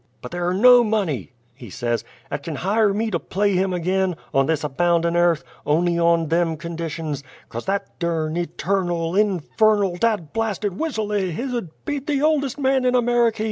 But 0.23 0.31
there're 0.31 0.51
no 0.51 0.83
money," 0.83 1.31
he 1.53 1.69
says, 1.69 2.03
"'at 2.31 2.41
kin 2.41 2.55
hire 2.55 2.91
me 2.91 3.11
to 3.11 3.19
play 3.19 3.53
him 3.53 3.71
ag'in, 3.71 4.15
on 4.33 4.47
this 4.47 4.63
aboundin' 4.63 5.15
airth, 5.15 5.43
on'y 5.63 5.99
on 5.99 6.29
them 6.29 6.57
conditions 6.57 7.23
'cause 7.49 7.65
that 7.65 7.99
durn, 7.99 8.35
eternal, 8.35 9.15
infernal, 9.15 9.97
dad 9.97 10.33
blasted 10.33 10.79
whistle 10.79 11.11
o' 11.11 11.19
his 11.29 11.53
'ud 11.53 11.69
beat 11.85 12.07
the 12.07 12.19
oldest 12.19 12.57
man 12.57 12.83
in 12.83 12.95
Ameriky!" 12.95 13.39